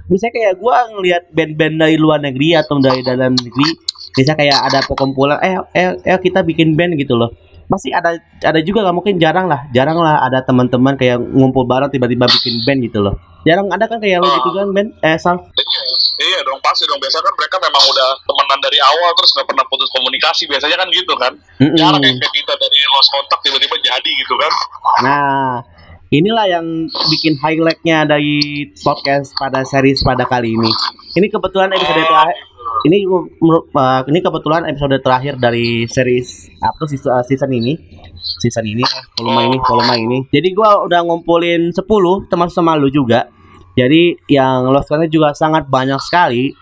[0.08, 3.68] misalnya kayak gua ngelihat band-band dari luar negeri atau dari dalam negeri,
[4.14, 7.34] misalnya kayak ada perkumpulan, eh eh eh kita bikin band gitu loh
[7.66, 8.96] pasti ada ada juga nggak?
[8.96, 13.14] Mungkin jarang lah jarang lah ada teman-teman kayak ngumpul bareng tiba-tiba bikin band gitu loh.
[13.44, 15.36] Jarang ada kan kayak lo gitu kan band eh sal?
[15.36, 15.82] Iya,
[16.20, 16.96] iya dong pasti dong.
[16.96, 20.48] Biasa kan mereka memang udah temenan dari awal terus nggak pernah putus komunikasi.
[20.48, 21.32] Biasanya kan gitu kan.
[21.60, 21.76] Mm-mm.
[21.76, 24.52] jarang kayak kita dari lost kontak tiba-tiba jadi gitu kan.
[25.04, 25.60] Nah
[26.14, 26.66] inilah yang
[27.10, 30.70] bikin highlightnya dari podcast pada series pada kali ini.
[31.18, 32.53] Ini kebetulan episode terakhir
[32.84, 33.08] ini
[33.40, 37.80] menurut uh, ini kebetulan episode terakhir dari series apa tuh season, season ini.
[38.14, 38.84] Season ini
[39.16, 40.18] volume ini volume ini.
[40.28, 41.80] Jadi gua udah ngumpulin 10
[42.28, 43.32] termasuk sama lu juga.
[43.74, 46.52] Jadi yang lost contact juga sangat banyak sekali.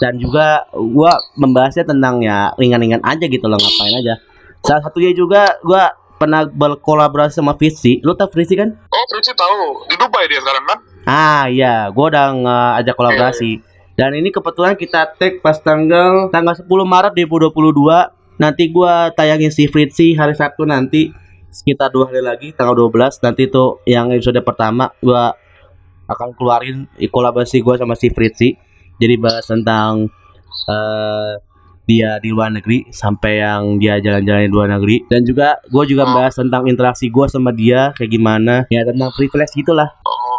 [0.00, 4.16] Dan juga gua membahasnya tentang ya ringan-ringan aja gitu loh ngapain aja.
[4.64, 8.72] Salah satunya juga gua pernah berkolaborasi sama Fitzy lu tau Fitzy kan?
[8.72, 9.84] Oh Fritzi tahu.
[9.92, 10.78] Di Dubai dia sekarang kan?
[11.04, 13.60] Ah iya, gua udah ngajak kolaborasi.
[13.98, 18.38] Dan ini kebetulan kita tag pas tanggal tanggal 10 Maret 2022.
[18.38, 21.10] Nanti gua tayangin si Fritzy hari Sabtu nanti
[21.50, 25.34] sekitar dua hari lagi tanggal 12 nanti tuh yang episode pertama gua
[26.06, 28.54] akan keluarin kolaborasi gua sama si Fritzy.
[29.02, 30.06] Jadi bahas tentang
[30.70, 31.34] eh
[31.88, 36.04] dia di luar negeri sampai yang dia jalan-jalan di luar negeri dan juga gue juga
[36.04, 39.88] bahas tentang interaksi gue sama dia kayak gimana ya tentang privilege gitulah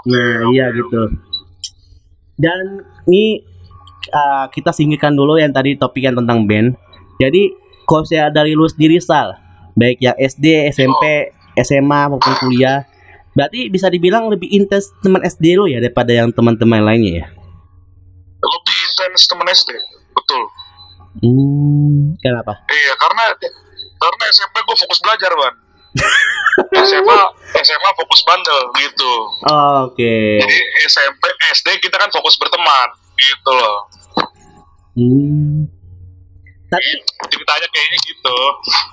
[0.08, 1.12] Nah, iya gitu.
[2.40, 3.44] Dan ini
[4.10, 6.80] uh, kita singkirkan dulu yang tadi topik yang tentang band.
[7.20, 7.52] Jadi,
[7.84, 9.36] kalau saya dari lu sendiri Sal,
[9.76, 12.88] baik yang SD, SMP, SMA maupun kuliah,
[13.36, 17.28] berarti bisa dibilang lebih intens teman SD lu ya daripada yang teman-teman lainnya ya.
[18.40, 19.70] lebih intens temen SD
[20.16, 20.44] betul
[21.20, 22.64] Hmm, kenapa?
[22.70, 23.24] iya karena
[23.98, 25.56] karena SMP gue fokus belajar ban
[26.62, 27.20] SMA
[27.56, 29.14] SMA fokus bandel gitu
[29.84, 30.40] Oke.
[30.40, 33.80] jadi SMP SD kita kan fokus berteman gitu loh
[35.00, 35.64] Hmm.
[36.68, 36.90] Tapi
[37.26, 38.38] ceritanya kayaknya gitu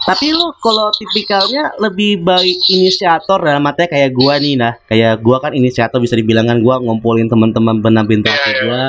[0.07, 5.43] Tapi lu kalau tipikalnya lebih baik inisiator dalam artinya kayak gua nih nah, kayak gua
[5.43, 8.63] kan inisiator bisa dibilang kan gua ngumpulin teman-teman pendamping Iya, iya.
[8.63, 8.83] gua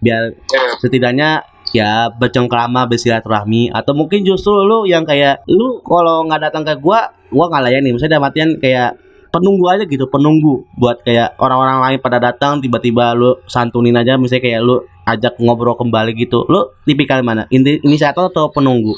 [0.00, 3.72] biar Eh, setidaknya ya bercengkrama bersilaturahmi.
[3.72, 7.96] Atau mungkin justru lu yang kayak lu kalau nggak datang ke gua gua nggak layani
[7.96, 9.00] misalnya dalam artian kayak
[9.32, 10.68] penunggu aja gitu penunggu.
[10.76, 14.20] Buat kayak orang-orang lain pada datang tiba-tiba lu santunin aja.
[14.20, 16.44] Misalnya kayak lu ajak ngobrol kembali gitu.
[16.46, 17.48] Lu tipikal mana?
[17.48, 18.92] Ini inisiator atau penunggu?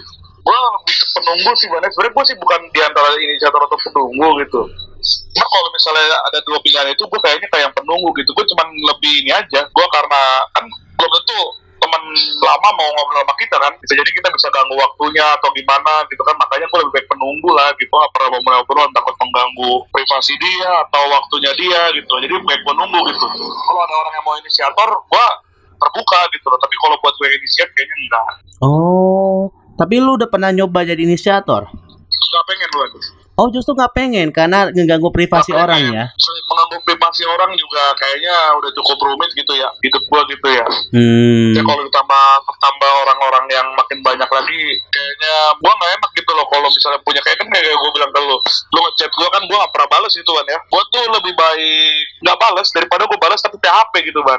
[0.44, 1.80] Gue lebih ke penunggu sih Bang.
[1.88, 4.60] sebenarnya gue sih bukan di antara inisiator atau penunggu gitu.
[5.32, 8.30] Cuma kalau misalnya ada dua pilihan itu gue kayaknya kayak yang penunggu gitu.
[8.36, 9.60] Gue cuman lebih ini aja.
[9.72, 10.64] Gue karena kan
[11.00, 11.40] belum tentu
[11.84, 12.02] teman
[12.40, 13.72] lama mau ngobrol sama kita kan.
[13.84, 16.34] Bisa jadi kita bisa ganggu waktunya atau gimana gitu kan.
[16.40, 17.92] Makanya gue lebih baik penunggu lah gitu.
[17.92, 22.12] Nggak pernah mau ngobrol takut mengganggu privasi dia atau waktunya dia gitu.
[22.24, 23.26] Jadi baik penunggu gitu.
[23.44, 25.26] Kalau ada orang yang mau inisiator gue
[25.76, 26.56] terbuka gitu loh.
[26.56, 28.32] Tapi kalau buat gue inisiat kayaknya enggak.
[28.64, 31.66] Oh tapi lu udah pernah nyoba jadi inisiator?
[31.66, 32.86] Nggak pengen gue
[33.34, 35.98] Oh justru nggak pengen karena ngeganggu privasi Nggak orang pengen.
[35.98, 36.06] ya.
[36.14, 40.66] Selain mengganggu privasi orang juga kayaknya udah cukup rumit gitu ya hidup gua gitu ya.
[40.94, 41.50] Hmm.
[41.50, 42.24] Ya kalau ditambah
[42.62, 44.62] tambah orang-orang yang makin banyak lagi,
[44.94, 48.20] kayaknya gua nggak enak gitu loh kalau misalnya punya kayak kan kayak gua bilang ke
[48.22, 48.36] lu,
[48.70, 50.58] lu ngechat gua kan gua nggak pernah balas itu kan ya.
[50.70, 54.38] Gua tuh lebih baik nggak balas daripada gua balas tapi PHP gitu ban.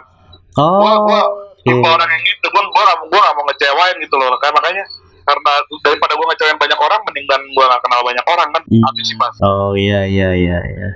[0.55, 0.79] Oh.
[0.79, 1.21] Gua gua
[1.67, 1.91] tipe oke.
[1.91, 4.39] orang yang gitu, gua gua nggak gua nggak mau ngecewain gitu loh.
[4.39, 4.83] Kayak makanya
[5.25, 8.63] karena daripada gua ngecewain banyak orang, mendingan gua nggak kenal banyak orang kan.
[8.69, 8.87] Hmm.
[8.93, 9.39] Antisipasi.
[9.41, 10.89] Oh iya iya iya iya.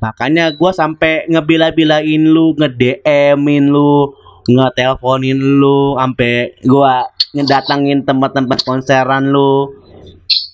[0.00, 4.14] Makanya gua sampai ngebila-bilain lu, nge-DM-in lu,
[4.48, 9.76] nge-teleponin lu, sampai gua ngedatangin tempat-tempat konseran lu.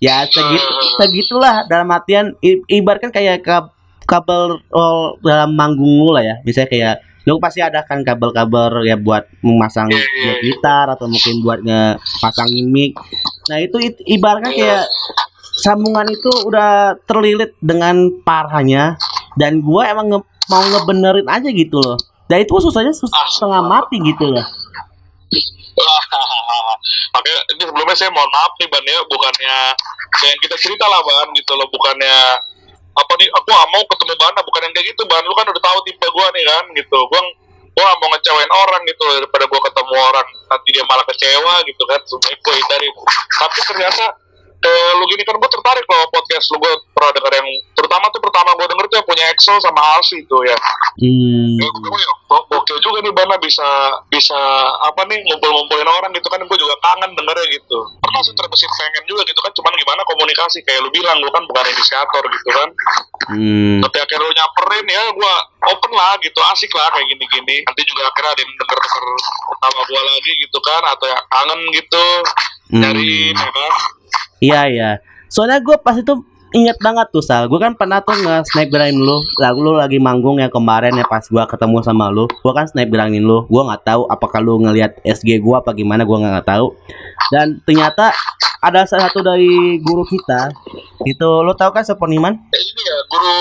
[0.03, 2.35] Ya segitu segitulah dalam artian
[2.68, 3.74] ibaratkan kayak kab-
[4.05, 6.37] kabel oh, dalam manggung lu lah ya.
[6.44, 10.35] Misalnya kayak lu pasti ada kan kabel-kabel ya buat memasang Iya, iya, ya, iya.
[10.45, 12.93] gitar atau mungkin buat ngepasangin mic.
[13.49, 14.85] Nah, itu it- ibaratkan kayak
[15.57, 19.01] sambungan itu udah terlilit dengan parahnya
[19.35, 21.97] dan gua emang nge- mau ngebenerin aja gitu loh.
[22.29, 24.45] Dan itu susahnya sus setengah mati gitu loh.
[27.15, 29.57] Makanya ini sebelumnya saya mohon maaf nih Ban ya, bukannya
[30.23, 32.17] yang kita cerita lah Ban gitu loh, bukannya
[32.94, 35.62] apa nih aku gak mau ketemu Ban, bukan yang kayak gitu Ban, lu kan udah
[35.62, 37.20] tahu tipe gua nih kan gitu, gua
[37.74, 41.83] gua gak mau ngecewain orang gitu daripada gua ketemu orang nanti dia malah kecewa gitu
[41.90, 42.88] kan, sebenarnya gua hindari.
[43.35, 44.04] Tapi ternyata
[44.64, 46.57] eh, lu gini kan gue tertarik loh podcast lu.
[46.59, 50.24] Gue pernah denger yang terutama tuh pertama gue denger tuh yang punya Excel sama Alsi
[50.24, 50.57] itu ya.
[51.00, 51.61] Hmm.
[51.61, 53.68] ya gue ya juga nih Bana bisa
[54.09, 54.37] bisa
[54.85, 56.40] apa nih ngumpul-ngumpulin orang gitu kan.
[56.44, 57.79] Gue juga kangen dengernya gitu.
[58.00, 60.64] Pernah sih terbesit pengen juga gitu kan cuman gimana komunikasi?
[60.64, 62.68] Kayak lu bilang lu kan bukan inisiator gitu kan.
[63.24, 63.81] Hmm.
[63.81, 67.64] tapi akhirnya lu nyamperin ya gue open lah gitu asik lah kayak gini-gini.
[67.64, 69.07] Nanti juga akhirnya ada yang denger-denger
[69.61, 72.07] nama gue lagi gitu kan atau yang kangen gitu.
[72.64, 72.81] Hmm.
[72.81, 73.72] nyariin ya kan
[74.38, 74.90] Iya iya.
[75.27, 76.14] Soalnya gue pas itu
[76.53, 77.46] inget banget tuh Sal.
[77.46, 79.27] Gue kan pernah tuh nge snapgramin lu.
[79.37, 82.31] Lagu lu lagi manggung yang kemarin ya pas gue ketemu sama lu.
[82.31, 83.42] Gue kan snapgramin lu.
[83.44, 86.03] Gue nggak tahu apakah lu ngelihat SG gue apa gimana.
[86.03, 86.79] Gue nggak tahu.
[87.29, 88.14] Dan ternyata
[88.61, 90.55] ada salah satu dari guru kita.
[91.03, 92.33] Itu lu tahu kan Seponiman?
[92.33, 93.35] Eh, ini ya guru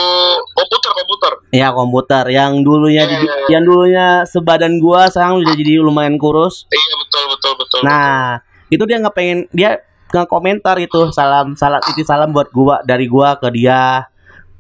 [0.52, 5.54] komputer komputer Ya komputer yang dulunya di- Iya, iya, yang dulunya sebadan gua sekarang udah
[5.54, 6.66] jadi lumayan kurus.
[6.68, 9.80] iya betul betul betul Nah, itu dia nggak pengen dia
[10.14, 14.06] nggak komentar itu salam salam itu salam buat gua dari gua ke dia.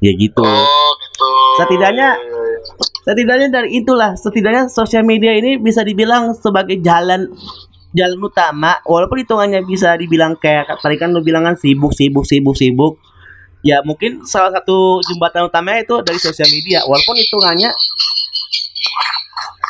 [0.03, 0.43] Ya gitu.
[0.43, 1.29] oh gitu
[1.61, 2.17] Setidaknya-.
[3.07, 7.31] Setidaknya dari itulah, setidaknya sosial media ini bisa dibilang sebagai jalan
[7.93, 12.57] jalan utama walaupun hitungannya bisa dibilang kayak tadi kan lu bilang kan sibuk sibuk sibuk
[12.57, 12.97] sibuk
[13.61, 17.69] ya mungkin salah satu jembatan utamanya itu dari sosial media walaupun hitungannya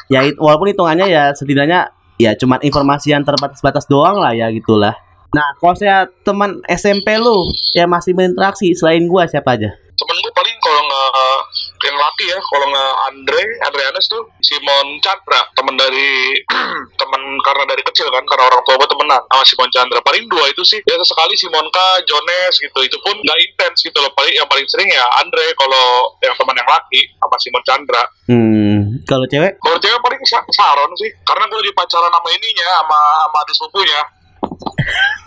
[0.08, 4.96] ya walaupun hitungannya ya setidaknya ya cuman informasi yang terbatas-batas doang lah ya gitulah
[5.34, 9.74] nah kalau saya teman SMP lu yang masih berinteraksi selain gua siapa aja?
[9.94, 11.38] Temen gue paling kalau nggak
[11.86, 15.38] yang laki ya kalau nggak Andre Andreanus tuh Simon Chandra.
[15.54, 16.34] Temen dari
[17.02, 20.02] temen karena dari kecil kan karena orang tua gue temenan sama Simon Chandra.
[20.02, 21.78] Paling dua itu sih ya sekali Simon K
[22.10, 22.80] Jones gitu.
[22.82, 24.10] Itu pun nggak intens gitu loh.
[24.18, 28.04] Paling yang paling sering ya Andre kalau yang teman yang laki sama Simon Chandra.
[28.26, 29.62] Hmm kalau cewek?
[29.62, 31.14] Kalau cewek paling Sa- Saron sih.
[31.22, 34.02] Karena gue lagi pacaran sama ininya sama sama adik sepupunya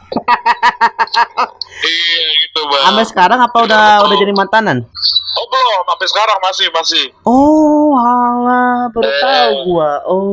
[1.79, 4.79] iya gitu bang sampai sekarang apa udah udah jadi mantanan
[5.37, 9.21] oh belum sampai sekarang masih masih Oh, alah, baru Eh.
[9.21, 9.93] tahu gua.
[10.05, 10.33] Oh,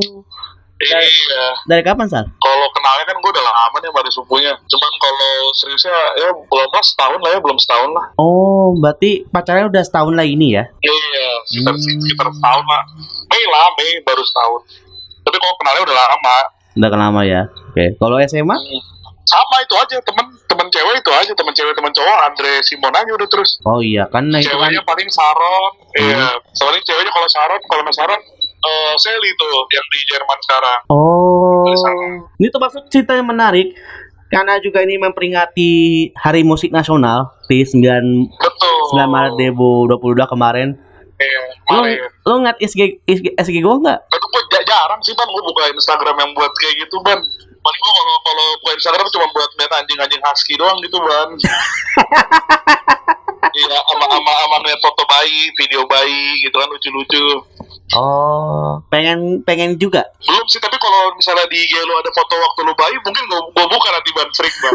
[0.80, 2.28] iya dari kapan, Sal?
[2.38, 6.84] kalau kenalnya kan gue udah lama nih adik sepupunya cuman kalau seriusnya ya belum lah
[6.84, 10.64] setahun lah ya belum setahun lah Oh, berarti pacarnya udah setahun lah ini ya?
[10.80, 11.84] iya sekitar Hmm.
[12.02, 12.84] sekitar setahun lah
[13.28, 14.62] Mei lah Mei baru setahun
[15.24, 16.38] tapi kalau kenalnya udah lama
[16.74, 17.42] Udah lama ya.
[17.70, 17.94] Oke.
[17.96, 18.58] Kalau SMA?
[19.34, 23.12] Sama itu aja temen temen cewek itu aja temen cewek temen cowok Andre Simon aja
[23.12, 24.70] udah terus Oh iya, kan nah itu kan.
[24.70, 26.02] ceweknya paling Saron Hmm.
[26.04, 28.22] iya soalnya ceweknya kalau Saron kalau nggak Saron
[28.64, 31.66] eh Sally tuh yang di Jerman sekarang Oh.
[32.36, 33.74] Ini termasuk cerita yang menarik
[34.28, 35.72] karena juga ini memperingati
[36.16, 37.82] Hari Musik Nasional di 9
[38.32, 39.94] betul 9 Maret 2022
[40.28, 40.70] kemarin.
[41.16, 44.00] iya kemarin lu ngeliat SG, SG, SG gua nggak?
[44.08, 47.20] Aduh, gue ja- jarang sih ban gue buka Instagram yang buat kayak gitu ban.
[47.64, 51.30] Paling gue kalau kalau buka Instagram cuma buat lihat anjing-anjing husky doang gitu ban.
[53.60, 57.26] iya, ama ama ama ngeliat foto bayi, video bayi gitu kan lucu-lucu.
[57.96, 60.04] Oh, pengen pengen juga.
[60.28, 63.42] Belum sih, tapi kalau misalnya di IG lu ada foto waktu lu bayi, mungkin gue
[63.56, 64.74] gue buka nanti ban sering ban.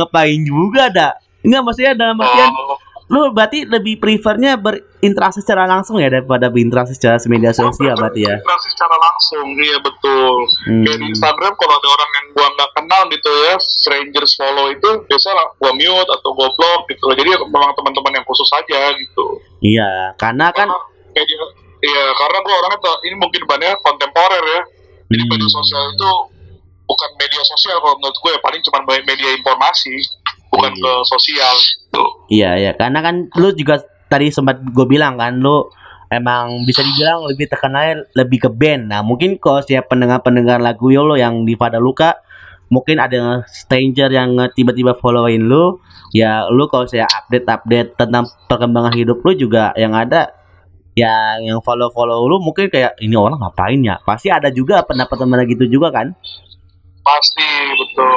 [0.00, 1.12] Ngapain juga dah?
[1.42, 2.78] Enggak maksudnya dalam artian Oh,
[3.12, 8.40] lu berarti lebih prefernya berinteraksi secara langsung ya daripada berinteraksi secara media sosial berarti ya.
[8.40, 10.48] Interaksi secara langsung, iya betul.
[10.64, 10.80] Hmm.
[10.80, 14.88] Kayak di Instagram kalau ada orang yang gua nggak kenal gitu ya, strangers follow itu
[15.04, 17.04] biasanya gua mute atau gua block gitu.
[17.12, 19.24] Jadi memang teman-teman yang khusus aja gitu.
[19.60, 20.80] Iya, karena kan Karena
[21.12, 21.44] kayak dia,
[21.84, 24.62] iya karena gua orangnya ini mungkin banyak kontemporer ya.
[25.12, 25.30] Jadi Hmm.
[25.36, 26.10] media sosial itu
[26.92, 29.96] bukan media sosial kalau menurut gue paling cuma media informasi,
[30.52, 30.84] bukan Iya.
[30.84, 32.04] ke sosial gitu.
[32.28, 33.80] iya ya, karena kan lu juga
[34.12, 35.72] tadi sempat gue bilang kan lu
[36.12, 38.92] emang bisa dibilang lebih terkenal lebih ke band.
[38.92, 42.20] Nah, mungkin kalau siap pendengar-pendengar lagu Yolo yang di pada luka
[42.68, 45.76] mungkin ada stranger yang tiba-tiba followin lu
[46.16, 50.32] ya lu kalau saya update-update tentang perkembangan hidup lu juga yang ada
[50.96, 55.80] ya yang follow-follow lu mungkin kayak ini orang ngapain ya pasti ada juga pendapat-pendapat gitu
[55.80, 56.16] juga kan
[57.02, 58.10] Pasti betul.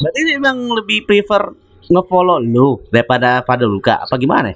[0.00, 1.52] berarti dia emang lebih prefer
[1.88, 4.48] ngefollow lu daripada pada luka apa gimana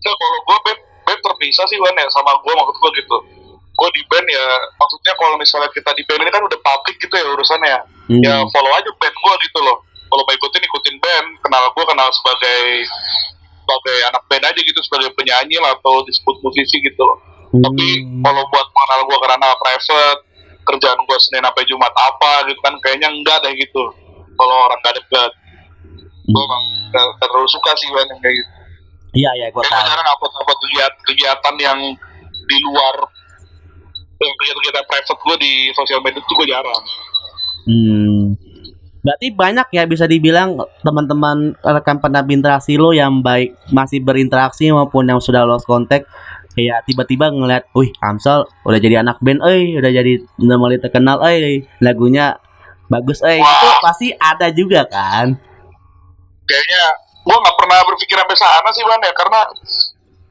[0.00, 3.16] Ya kalau gue band, band terpisah sih Wan ya sama gue maksud gue gitu.
[3.74, 4.46] Gue di band ya
[4.78, 7.80] maksudnya kalau misalnya kita di band ini kan udah publik gitu ya urusannya ya.
[8.06, 8.22] Hmm.
[8.22, 9.82] Ya follow aja band gue gitu loh.
[10.06, 12.86] Kalau mau ikutin ikutin band, kenal gue kenal sebagai
[13.66, 17.06] sebagai anak band aja gitu sebagai penyanyi lah atau disebut musisi gitu
[17.46, 18.22] tapi Hmm.
[18.26, 20.18] kalau buat mengenal gue karena private
[20.66, 23.82] kerjaan gue senin sampai jumat apa gitu kan kayaknya enggak deh gitu
[24.34, 25.30] kalau orang gak deket
[26.26, 26.64] gue emang
[27.22, 28.50] terlalu suka sih band yang kayak gitu
[29.16, 29.72] Iya iya gue tahu.
[29.72, 30.60] jarang upload upload
[31.08, 31.78] kegiatan, yang
[32.20, 32.94] di luar
[34.20, 36.84] kegiatan-kegiatan private gue di sosial media itu gue jarang
[37.66, 38.38] Hmm.
[39.02, 40.54] Berarti banyak ya bisa dibilang
[40.86, 46.06] teman-teman rekan penabintrasi lo yang baik masih berinteraksi maupun yang sudah lost contact
[46.56, 51.68] kayak tiba-tiba ngeliat, wih Amsal udah jadi anak band, eh udah jadi mulai terkenal, eh
[51.84, 52.40] lagunya
[52.88, 55.36] bagus, eh itu pasti ada juga kan?
[56.46, 56.82] kayaknya
[57.26, 59.40] gue nggak pernah berpikir sampai sana sih Ban ya karena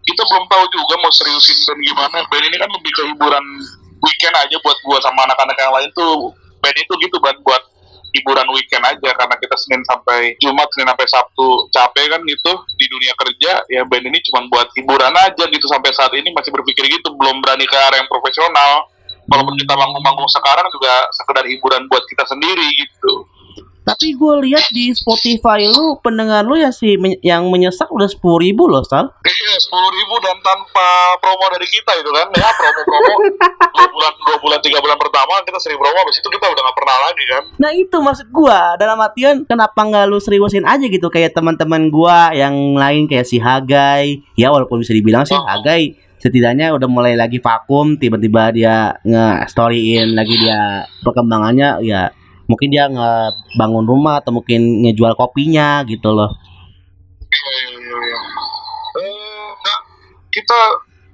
[0.05, 2.17] kita belum tahu juga mau seriusin band gimana.
[2.29, 3.45] Band ini kan lebih ke hiburan
[3.99, 6.31] weekend aja buat gue sama anak-anak yang lain tuh.
[6.61, 7.63] Band itu gitu Ban buat
[8.15, 12.85] hiburan weekend aja karena kita Senin sampai Jumat Senin sampai Sabtu capek kan gitu di
[12.87, 16.87] dunia kerja ya band ini cuma buat hiburan aja gitu sampai saat ini masih berpikir
[16.87, 18.87] gitu belum berani ke arah yang profesional.
[19.25, 23.25] Walaupun kita manggung-manggung sekarang juga sekedar hiburan buat kita sendiri gitu
[23.85, 28.41] Tapi gue lihat di Spotify lu pendengar lu ya sih men- yang menyesak udah sepuluh
[28.41, 29.13] ribu loh Sal.
[29.21, 33.13] Iya, sepuluh ribu dan tanpa promo dari kita itu kan, ya promo-promo
[33.77, 36.75] dua bulan, dua bulan, tiga bulan pertama kita sering promo, habis itu kita udah nggak
[36.75, 37.43] pernah lagi kan.
[37.55, 42.33] Nah itu maksud gua dalam artian kenapa nggak lu seriusin aja gitu kayak teman-teman gua
[42.33, 45.45] yang lain kayak si Hagai ya walaupun bisa dibilang sih Oh.
[45.45, 52.09] Hagai setidaknya udah mulai lagi vakum tiba-tiba dia nge-storyin lagi dia perkembangannya ya
[52.45, 56.29] mungkin dia ngebangun rumah atau mungkin ngejual kopinya gitu loh
[57.35, 58.19] Iya, iya, iya.
[58.95, 59.79] Eh,
[60.31, 60.59] kita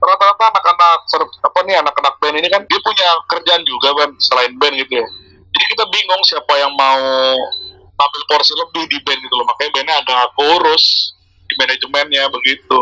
[0.01, 0.99] rata-rata anak-anak
[1.45, 5.07] apa nih anak-anak band ini kan dia punya kerjaan juga kan selain band gitu ya.
[5.51, 7.01] Jadi kita bingung siapa yang mau
[8.01, 11.13] ambil porsi lebih di band gitu loh, makanya bandnya agak kurus
[11.45, 12.79] di manajemennya begitu.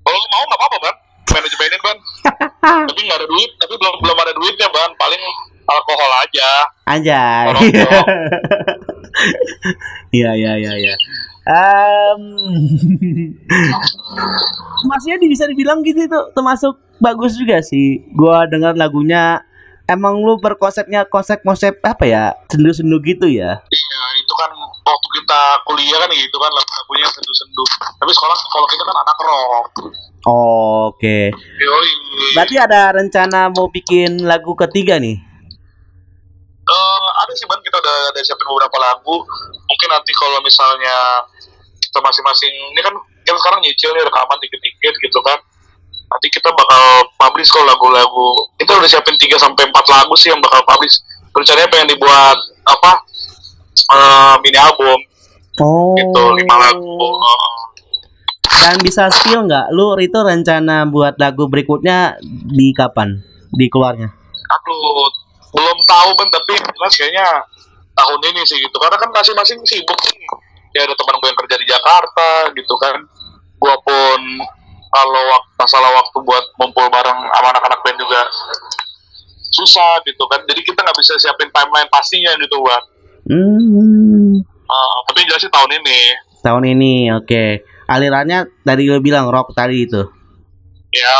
[0.00, 0.96] Kalau mau nggak apa-apa ban,
[1.36, 1.98] manajemenin ban.
[2.88, 5.22] tapi nggak ada duit, tapi belum belum ada duitnya ban, paling
[5.68, 6.50] alkohol aja.
[6.88, 7.46] Anjay.
[7.52, 8.06] Merokok.
[10.14, 10.94] Iya iya iya iya.
[11.48, 12.22] Em,
[14.88, 18.04] Masnya bisa dibilang gitu itu termasuk bagus juga sih.
[18.14, 19.42] Gua dengar lagunya
[19.88, 22.24] emang lu berkonsepnya konsep-konsep apa ya?
[22.52, 23.58] Sendu-sendu gitu ya.
[23.68, 24.50] Iya, itu kan
[24.84, 27.64] waktu kita kuliah kan gitu kan lagu-lagunya sendu-sendu.
[27.96, 29.68] Tapi sekolah kalau kita kan anak rock.
[30.28, 31.32] Oke.
[31.34, 31.90] Yoi.
[32.36, 35.27] Berarti ada rencana mau bikin lagu ketiga nih.
[36.68, 39.16] Eh, ada sih ban kita udah ada siapin beberapa lagu.
[39.64, 41.24] Mungkin nanti kalau misalnya
[41.80, 42.92] kita masing-masing ini kan
[43.24, 45.38] kita sekarang nyicil nih rekaman dikit-dikit gitu kan.
[46.08, 46.82] Nanti kita bakal
[47.16, 48.52] publish kok lagu-lagu.
[48.56, 51.00] Kita udah siapin 3 sampai 4 lagu sih yang bakal publish.
[51.32, 52.92] Rencananya pengen dibuat apa?
[53.88, 54.98] eh, mini album
[55.58, 55.96] Oh.
[55.96, 56.96] gitu, 5 lagu.
[57.08, 57.48] Eh,
[58.58, 59.72] Dan bisa spill nggak?
[59.72, 63.22] Lu itu rencana buat lagu berikutnya di kapan?
[63.48, 64.12] Di keluarnya?
[64.48, 65.12] aduh
[65.54, 67.26] belum tahu ban tapi jelas kayaknya
[67.96, 70.18] tahun ini sih gitu karena kan masing-masing sibuk nih
[70.76, 72.96] ya ada teman gue yang kerja di Jakarta gitu kan
[73.58, 74.20] gua pun
[74.88, 75.24] kalau
[75.58, 78.20] masalah waktu buat ngumpul bareng sama anak-anak band juga
[79.48, 82.82] susah gitu kan jadi kita nggak bisa siapin timeline pastinya gitu ban
[83.28, 84.40] Hmm.
[84.40, 86.00] Uh, tapi jelas sih tahun ini
[86.38, 87.66] Tahun ini, oke.
[87.90, 90.00] Alirannya tadi lu bilang rock tadi itu.
[90.88, 91.18] ya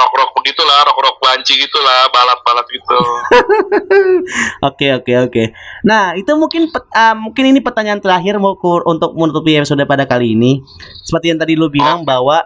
[0.00, 2.98] rock-rock begitulah rock-rock banci gitulah balat-balat gitu
[4.68, 5.44] Oke oke oke.
[5.84, 10.60] Nah itu mungkin ah, mungkin ini pertanyaan terakhir mau untuk menutupi episode pada kali ini.
[11.00, 12.44] Seperti yang tadi lu bilang bahwa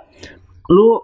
[0.71, 1.03] lu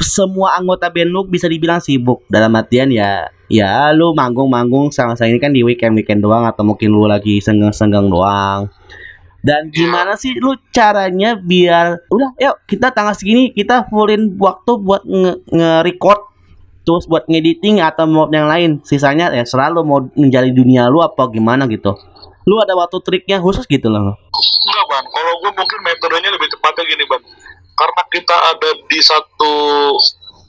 [0.00, 5.30] semua anggota band lu bisa dibilang sibuk dalam artian ya ya lu manggung-manggung sama saya
[5.30, 8.72] ini kan di weekend weekend doang atau mungkin lu lagi senggang-senggang doang.
[9.42, 15.02] Dan gimana sih lu caranya biar udah yuk kita tanggal segini kita fullin waktu buat
[15.02, 16.30] nge- nge-record
[16.86, 18.78] terus buat ngediting atau mau yang lain.
[18.86, 21.94] Sisanya ya selalu mau menjadi dunia lu apa gimana gitu.
[22.42, 26.82] Lu ada waktu triknya khusus gitu loh Enggak ban, kalau gue mungkin metodenya lebih tepatnya
[26.90, 27.22] gini ban
[27.78, 29.54] Karena kita ada di satu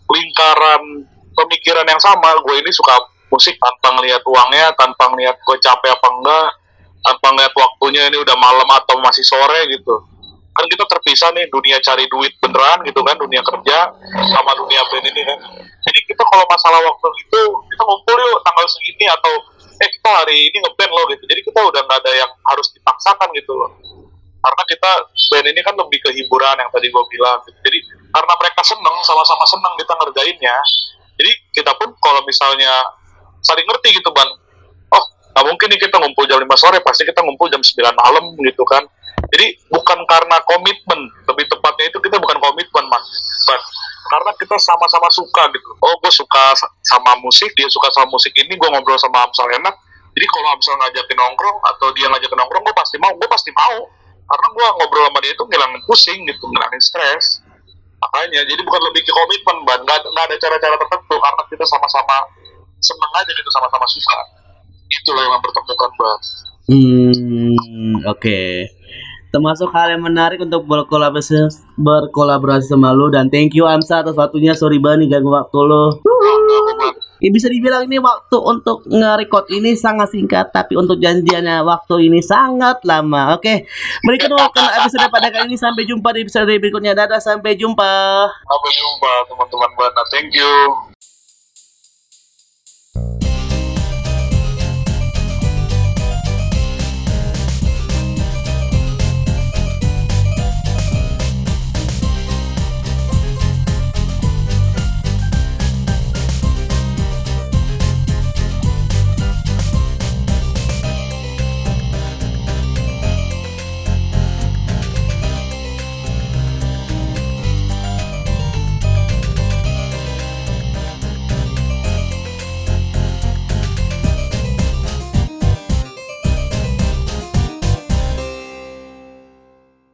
[0.09, 1.05] lingkaran
[1.37, 2.97] pemikiran yang sama Gue ini suka
[3.29, 6.49] musik tanpa ngelihat uangnya, tanpa ngelihat gue capek apa enggak
[7.03, 9.95] Tanpa ngelihat waktunya ini udah malam atau masih sore gitu.
[10.53, 13.77] Kan kita terpisah nih dunia cari duit beneran gitu kan, dunia kerja
[14.31, 15.39] sama dunia band ini kan.
[15.83, 17.41] Jadi kita kalau masalah waktu itu,
[17.73, 19.33] kita ngumpul yuk tanggal segini atau
[19.81, 21.23] eh kita hari ini ngeband loh gitu.
[21.27, 23.71] Jadi kita udah nggak ada yang harus dipaksakan gitu loh.
[24.39, 24.91] Karena kita
[25.33, 27.57] band ini kan lebih ke hiburan yang tadi gue bilang gitu.
[27.65, 27.79] jadi
[28.13, 30.57] karena mereka seneng sama-sama seneng kita ngerjainnya
[31.17, 32.85] jadi kita pun kalau misalnya
[33.41, 34.29] saling ngerti gitu ban
[35.33, 38.61] nggak mungkin nih kita ngumpul jam 5 sore pasti kita ngumpul jam 9 malam gitu
[38.69, 38.85] kan.
[39.33, 43.01] Jadi bukan karena komitmen lebih tepatnya itu kita bukan komitmen mas.
[43.49, 43.61] But,
[44.13, 45.73] karena kita sama-sama suka gitu.
[45.81, 46.53] Oh gue suka
[46.85, 49.73] sama musik dia suka sama musik ini gue ngobrol sama Amsal enak.
[50.13, 53.89] Jadi kalau Amsal ngajakin nongkrong atau dia ngajakin nongkrong gue pasti mau gue pasti mau.
[54.29, 57.41] Karena gue ngobrol sama dia itu ngilangin pusing gitu ngilangin stres.
[58.05, 62.21] Makanya jadi bukan lebih ke komitmen ban nggak, nggak ada cara-cara tertentu karena kita sama-sama
[62.83, 64.42] seneng aja gitu sama-sama suka
[65.01, 66.21] itulah yang mempertemukan bang
[66.63, 68.39] Hmm, oke.
[69.33, 74.53] Termasuk hal yang menarik untuk berkolaborasi berkolaborasi sama lu dan thank you Amsa atas waktunya.
[74.53, 75.99] Sorry banget nih ganggu waktu lo.
[77.17, 82.21] Ya bisa dibilang ini waktu untuk nge-record ini sangat singkat tapi untuk janjiannya waktu ini
[82.21, 83.35] sangat lama.
[83.35, 83.65] Oke.
[84.05, 86.93] Mereka doakan episode pada kali ini sampai jumpa di episode berikutnya.
[86.93, 87.91] Dadah sampai jumpa.
[88.29, 90.53] sampai jumpa teman-teman Bana thank you